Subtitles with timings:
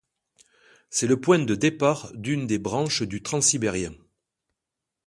[0.89, 3.93] C'est le point de départ d'une des branches du Transsibérien.